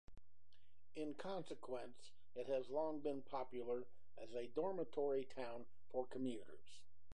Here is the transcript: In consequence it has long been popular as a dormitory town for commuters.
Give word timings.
In 0.95 1.13
consequence 1.13 2.09
it 2.33 2.47
has 2.47 2.71
long 2.71 3.01
been 3.01 3.21
popular 3.21 3.85
as 4.17 4.33
a 4.33 4.47
dormitory 4.47 5.25
town 5.25 5.67
for 5.91 6.07
commuters. 6.07 6.79